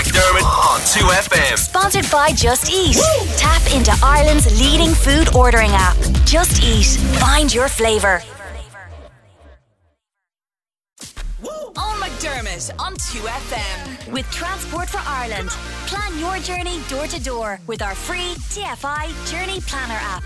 [0.00, 1.58] McDermott on 2FM.
[1.58, 2.96] Sponsored by Just Eat.
[3.36, 5.94] Tap into Ireland's leading food ordering app.
[6.24, 6.86] Just Eat.
[7.20, 8.22] Find your flavour.
[11.76, 14.10] On McDermott on 2FM.
[14.10, 15.50] With Transport for Ireland.
[15.86, 20.24] Plan your journey door to door with our free TFI Journey Planner app.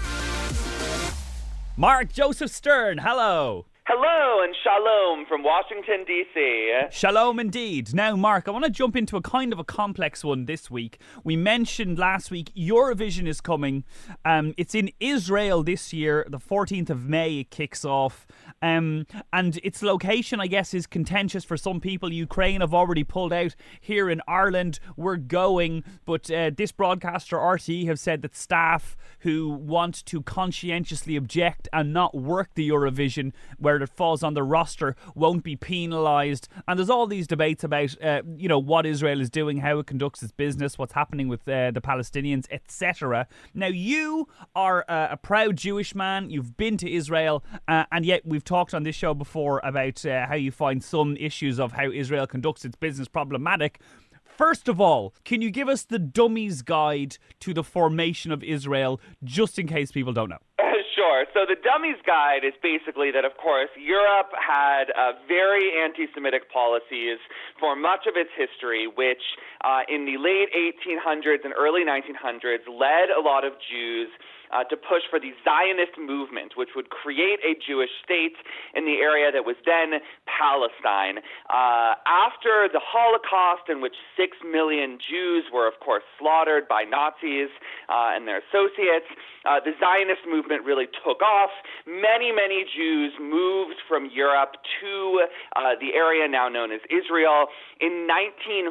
[1.77, 3.67] Mark Joseph Stern, hello.
[3.87, 6.89] Hello and shalom from Washington, D.C.
[6.91, 7.93] Shalom indeed.
[7.93, 10.99] Now, Mark, I want to jump into a kind of a complex one this week.
[11.23, 13.85] We mentioned last week Eurovision is coming.
[14.25, 16.25] Um, it's in Israel this year.
[16.31, 18.27] The 14th of May it kicks off.
[18.63, 22.13] Um, and its location, I guess, is contentious for some people.
[22.13, 23.55] Ukraine have already pulled out.
[23.81, 25.85] Here in Ireland, we're going.
[26.05, 31.93] But uh, this broadcaster, RTE, have said that staff who want to conscientiously object and
[31.93, 36.49] not work the Eurovision, where it falls on the roster, won't be penalised.
[36.67, 39.87] And there's all these debates about, uh, you know, what Israel is doing, how it
[39.87, 43.27] conducts its business, what's happening with uh, the Palestinians, etc.
[43.53, 46.31] Now, you are a proud Jewish man.
[46.31, 50.27] You've been to Israel, uh, and yet we've talked on this show before about uh,
[50.27, 53.81] how you find some issues of how Israel conducts its business problematic.
[54.25, 59.01] First of all, can you give us the dummy's guide to the formation of Israel,
[59.23, 60.39] just in case people don't know?
[60.95, 61.27] Sure.
[61.35, 66.51] So the Dummies Guide is basically that, of course, Europe had uh, very anti Semitic
[66.53, 67.19] policies
[67.59, 69.23] for much of its history, which
[69.65, 74.09] uh, in the late 1800s and early 1900s led a lot of Jews
[74.55, 78.39] uh, to push for the Zionist movement, which would create a Jewish state
[78.75, 79.99] in the area that was then
[80.31, 81.19] Palestine.
[81.51, 87.51] Uh, after the Holocaust, in which six million Jews were, of course, slaughtered by Nazis
[87.91, 89.11] uh, and their associates,
[89.43, 91.51] uh, the Zionist movement really took off.
[91.85, 95.27] Many, many Jews moved from Europe to
[95.57, 97.51] uh, the area now known as Israel.
[97.83, 98.71] In 1948,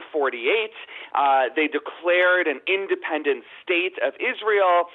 [1.13, 4.87] uh, they declared an independent state of Israel,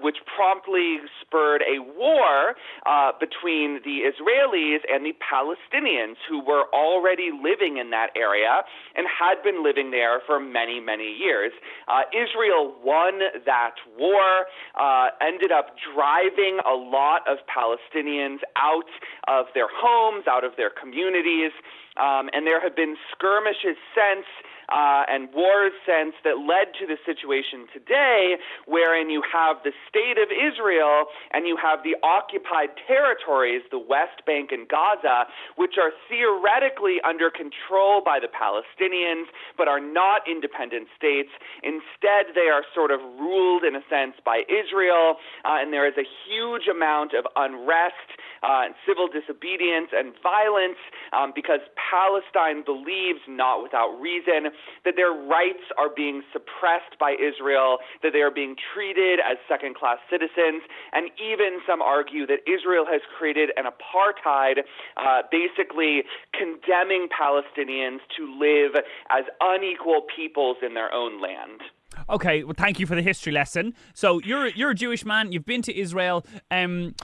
[0.00, 2.54] which promptly spurred a war
[2.86, 8.62] uh, between the Israelis and the Palestinians, who were already living in that area
[8.94, 11.52] and had been living there for many, many years.
[11.88, 14.46] Uh, Israel won that war,
[14.78, 18.88] uh, ended up driving a lot of Palestinians out
[19.28, 21.52] of their homes, out of their communities.
[21.96, 24.26] Um, and there have been skirmishes since
[24.72, 30.16] uh, and wars since that led to the situation today, wherein you have the state
[30.16, 35.92] of Israel and you have the occupied territories, the West Bank and Gaza, which are
[36.08, 39.28] theoretically under control by the Palestinians
[39.58, 41.30] but are not independent states.
[41.62, 45.94] Instead, they are sort of ruled in a sense by Israel, uh, and there is
[46.00, 50.78] a huge amount of unrest uh, and civil disobedience and violence
[51.12, 54.50] um, because Palestine believes, not without reason,
[54.84, 59.76] that their rights are being suppressed by Israel, that they are being treated as second
[59.76, 64.66] class citizens, and even some argue that Israel has created an apartheid,
[64.96, 66.02] uh, basically
[66.34, 71.60] condemning Palestinians to live as unequal peoples in their own land.
[72.08, 73.74] Okay, well, thank you for the history lesson.
[73.94, 75.32] So you're you're a Jewish man.
[75.32, 76.24] You've been to Israel.
[76.50, 76.94] Um,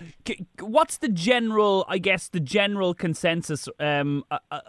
[0.61, 4.61] what's the general, I guess, the general consensus um, uh, uh,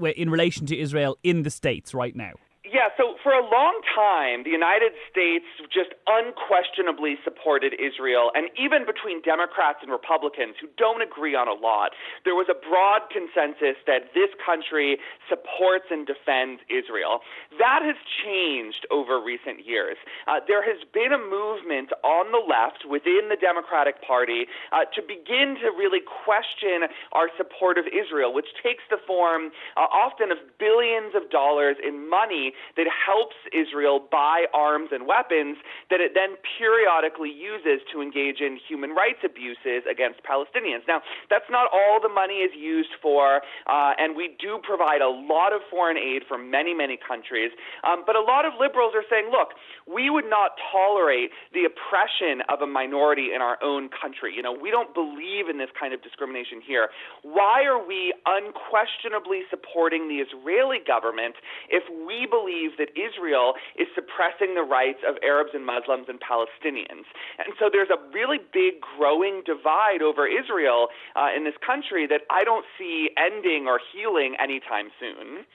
[0.00, 2.32] uh in relation to Israel in the states right now?
[2.64, 8.88] Yeah, so for a long time, the United States just unquestionably supported Israel, and even
[8.88, 11.92] between Democrats and Republicans who don't agree on a lot,
[12.24, 14.96] there was a broad consensus that this country
[15.28, 17.20] supports and defends Israel.
[17.60, 20.00] That has changed over recent years.
[20.24, 25.04] Uh, there has been a movement on the left within the Democratic Party uh, to
[25.04, 30.40] begin to really question our support of Israel, which takes the form uh, often of
[30.56, 33.17] billions of dollars in money that helps
[33.52, 35.56] Israel buy arms and weapons
[35.90, 40.86] that it then periodically uses to engage in human rights abuses against Palestinians.
[40.86, 45.08] Now, that's not all the money is used for, uh, and we do provide a
[45.08, 47.50] lot of foreign aid for many, many countries.
[47.84, 49.54] Um, but a lot of liberals are saying, look,
[49.86, 54.32] we would not tolerate the oppression of a minority in our own country.
[54.34, 56.88] You know, we don't believe in this kind of discrimination here.
[57.22, 61.34] Why are we unquestionably supporting the Israeli government
[61.68, 67.06] if we believe that Israel is suppressing the rights of Arabs and Muslims and Palestinians.
[67.38, 72.22] And so there's a really big growing divide over Israel uh, in this country that
[72.30, 75.46] I don't see ending or healing anytime soon.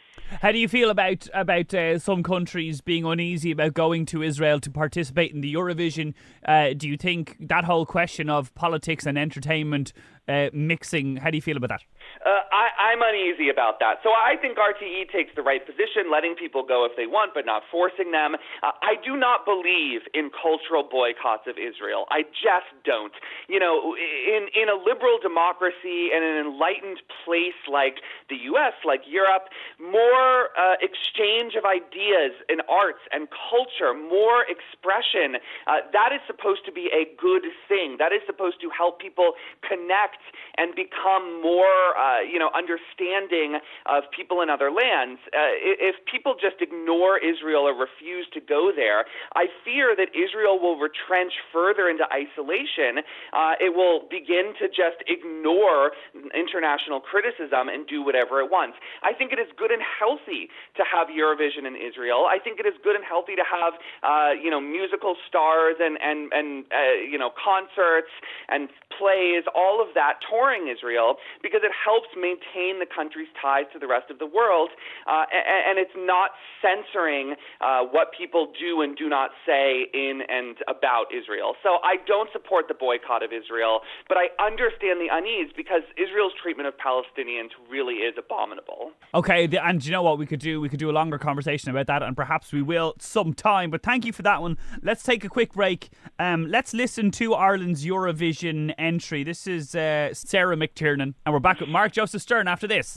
[0.41, 4.59] How do you feel about about uh, some countries being uneasy about going to Israel
[4.61, 6.13] to participate in the Eurovision?
[6.45, 9.93] Uh, do you think that whole question of politics and entertainment
[10.27, 11.17] uh, mixing?
[11.17, 11.83] How do you feel about that?
[12.23, 14.00] Uh, I, I'm uneasy about that.
[14.03, 17.45] So I think RTE takes the right position, letting people go if they want, but
[17.45, 18.35] not forcing them.
[18.63, 22.07] Uh, I do not believe in cultural boycotts of Israel.
[22.11, 23.11] I just don't.
[23.47, 29.03] You know, in in a liberal democracy and an enlightened place like the U.S., like
[29.07, 35.44] Europe, more uh, exchange of ideas and arts and culture, more expression.
[35.67, 38.00] Uh, that is supposed to be a good thing.
[38.00, 39.35] That is supposed to help people
[39.67, 40.23] connect
[40.57, 41.92] and become more.
[41.93, 45.19] Uh, you know, understanding of people in other lands.
[45.29, 49.05] Uh, if people just ignore Israel or refuse to go there,
[49.35, 53.03] I fear that Israel will retrench further into isolation.
[53.31, 55.91] Uh, it will begin to just ignore
[56.33, 58.77] international criticism and do whatever it wants.
[59.03, 62.25] I think it is good and healthy to have Eurovision in Israel.
[62.29, 63.73] I think it is good and healthy to have,
[64.03, 68.11] uh, you know, musical stars and and and uh, you know concerts
[68.49, 73.80] and plays, all of that touring Israel because it helps maintain the country's ties to
[73.80, 74.69] the rest of the world,
[75.07, 76.31] uh, and, and, it's not
[76.62, 81.56] censoring uh, what people do and do not say in and about Israel.
[81.62, 86.31] So I don't support the boycott of Israel, but I understand the unease because Israel's
[86.41, 88.91] treatment of Palestinians really is abominable.
[89.13, 90.62] Okay, and you know what we could do?
[90.62, 93.69] We could do a longer conversation about that, and perhaps we will sometime.
[93.71, 94.57] But thank you for that one.
[94.81, 95.89] Let's take a quick break.
[96.19, 99.24] Um, let's listen to Ireland's Eurovision entry.
[99.24, 102.95] This is uh, Sarah McTernan, and we're back with Mark Joseph Stern after this.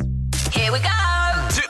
[0.52, 1.48] Here we go.
[1.48, 1.62] 2,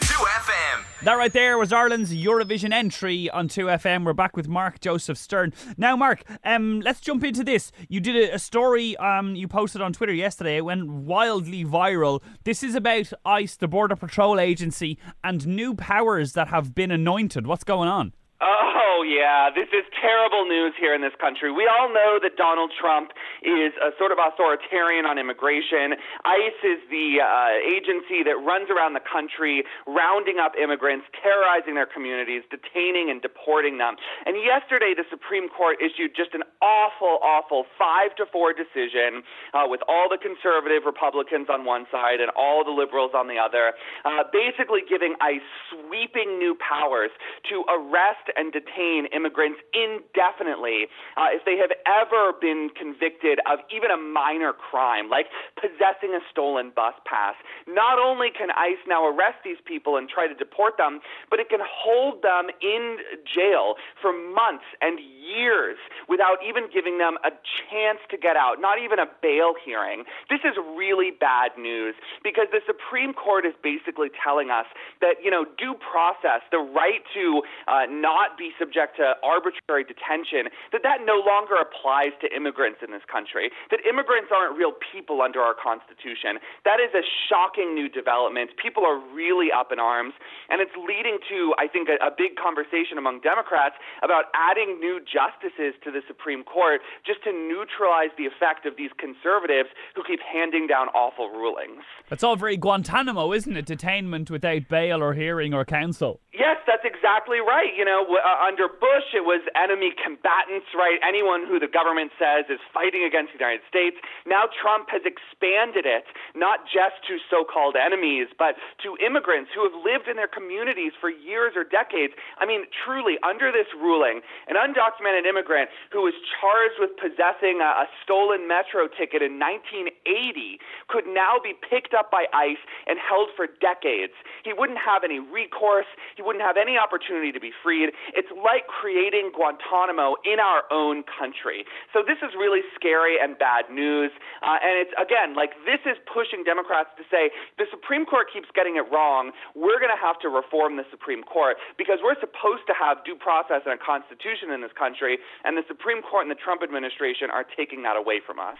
[0.00, 1.04] 2FM.
[1.04, 4.04] That right there was Ireland's Eurovision entry on 2FM.
[4.04, 5.52] We're back with Mark Joseph Stern.
[5.76, 7.70] Now, Mark, um, let's jump into this.
[7.88, 10.56] You did a, a story um, you posted on Twitter yesterday.
[10.56, 12.20] It went wildly viral.
[12.42, 17.46] This is about ICE, the Border Patrol Agency, and new powers that have been anointed.
[17.46, 18.12] What's going on?
[18.44, 19.48] Oh, yeah.
[19.48, 21.48] This is terrible news here in this country.
[21.48, 25.96] We all know that Donald Trump is a sort of authoritarian on immigration.
[26.28, 31.88] ICE is the uh, agency that runs around the country rounding up immigrants, terrorizing their
[31.88, 33.96] communities, detaining and deporting them.
[34.28, 39.24] And yesterday, the Supreme Court issued just an awful, awful five to four decision
[39.56, 43.40] uh, with all the conservative Republicans on one side and all the liberals on the
[43.40, 43.72] other,
[44.04, 45.40] uh, basically giving ICE
[45.72, 47.08] sweeping new powers
[47.48, 50.86] to arrest and detain immigrants indefinitely
[51.16, 55.26] uh, if they have ever been convicted of even a minor crime, like
[55.60, 57.34] possessing a stolen bus pass.
[57.66, 61.00] Not only can ICE now arrest these people and try to deport them,
[61.30, 65.76] but it can hold them in jail for months and years
[66.08, 67.30] without even giving them a
[67.68, 70.04] chance to get out, not even a bail hearing.
[70.28, 74.66] This is really bad news because the Supreme Court is basically telling us
[75.00, 80.52] that, you know, due process, the right to uh, not be subject to arbitrary detention,
[80.72, 85.20] that that no longer applies to immigrants in this country, that immigrants aren't real people
[85.20, 86.40] under our Constitution.
[86.64, 88.56] That is a shocking new development.
[88.56, 90.14] People are really up in arms,
[90.48, 95.00] and it's leading to, I think, a, a big conversation among Democrats about adding new
[95.04, 100.20] justices to the Supreme Court just to neutralize the effect of these conservatives who keep
[100.24, 101.84] handing down awful rulings.
[102.10, 103.66] It's all very Guantanamo, isn't it?
[103.66, 106.20] Detainment without bail or hearing or counsel.
[106.32, 107.72] Yes, that's exactly right.
[107.76, 110.98] You know, uh, under Bush, it was enemy combatants, right?
[111.06, 113.96] Anyone who the government says is fighting against the United States.
[114.28, 116.04] Now Trump has expanded it,
[116.36, 120.92] not just to so called enemies, but to immigrants who have lived in their communities
[121.00, 122.12] for years or decades.
[122.36, 127.84] I mean, truly, under this ruling, an undocumented immigrant who was charged with possessing a,
[127.84, 133.30] a stolen metro ticket in 1980 could now be picked up by ICE and held
[133.32, 134.12] for decades.
[134.42, 135.88] He wouldn't have any recourse.
[136.16, 137.94] He wouldn't have any opportunity to be freed.
[138.12, 141.53] It's like creating Guantanamo in our own country.
[141.92, 144.10] So this is really scary and bad news.
[144.42, 148.50] Uh, and it's, again, like this is pushing Democrats to say the Supreme Court keeps
[148.50, 149.30] getting it wrong.
[149.54, 153.14] We're going to have to reform the Supreme Court because we're supposed to have due
[153.14, 155.22] process and a constitution in this country.
[155.44, 158.58] And the Supreme Court and the Trump administration are taking that away from us.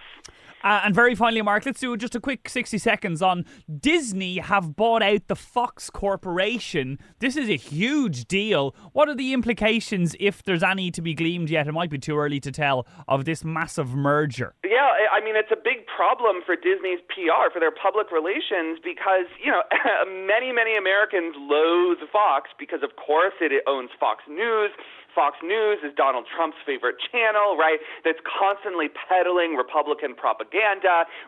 [0.65, 3.45] Uh, and very finally, Mark, let's do just a quick 60 seconds on
[3.81, 6.99] Disney have bought out the Fox Corporation.
[7.19, 8.75] This is a huge deal.
[8.93, 11.69] What are the implications, if there's any to be gleaned yet?
[11.69, 14.55] It might be too early to tell, of this massive merger.
[14.65, 19.29] Yeah, I mean, it's a big problem for Disney's PR, for their public relations, because,
[19.45, 19.63] you know,
[20.27, 24.71] many, many Americans loathe Fox because, of course, it owns Fox News.
[25.15, 27.79] Fox News is Donald Trump's favorite channel, right?
[28.05, 30.54] That's constantly peddling Republican propaganda,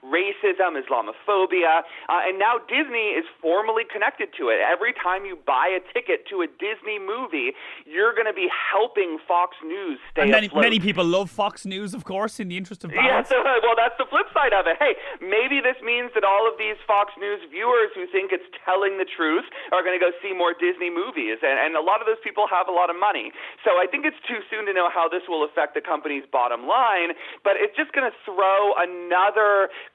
[0.04, 4.58] racism, Islamophobia, uh, and now Disney is formally connected to it.
[4.62, 7.52] Every time you buy a ticket to a Disney movie,
[7.84, 10.62] you're going to be helping Fox News stay And many, afloat.
[10.62, 13.96] many people love Fox News, of course, in the interest of Yeah, so, well, that's
[13.98, 14.76] the flip side of it.
[14.78, 18.98] Hey, maybe this means that all of these Fox News viewers who think it's telling
[18.98, 22.06] the truth are going to go see more Disney movies, and, and a lot of
[22.06, 23.32] those people have a lot of money.
[23.64, 26.66] So I think it's too soon to know how this will affect the company's bottom
[26.66, 29.15] line, but it's just going to throw another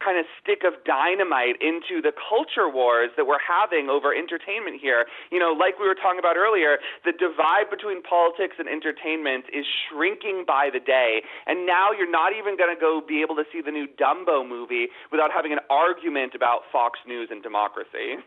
[0.02, 5.06] kind of stick of dynamite into the culture wars that we're having over entertainment here.
[5.32, 9.66] You know, like we were talking about earlier, the divide between politics and entertainment is
[9.88, 13.46] shrinking by the day, and now you're not even going to go be able to
[13.52, 18.18] see the new Dumbo movie without having an argument about Fox News and democracy.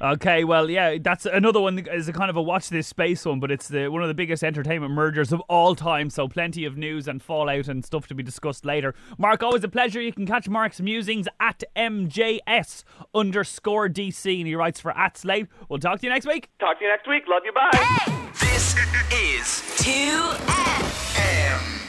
[0.00, 3.40] Okay, well, yeah, that's another one is a kind of a watch this space one,
[3.40, 6.10] but it's the one of the biggest entertainment mergers of all time.
[6.10, 8.94] So plenty of news and fallout and stuff to be discussed later.
[9.18, 10.00] Mark, always a pleasure.
[10.00, 12.84] You can catch Mark's musings at MJS
[13.14, 15.48] underscore DC, and he writes for at Slate.
[15.68, 16.50] We'll talk to you next week.
[16.60, 17.24] Talk to you next week.
[17.28, 17.52] Love you.
[17.52, 18.30] Bye.
[18.40, 18.74] This
[19.12, 20.90] is 2FM.
[21.20, 21.79] M.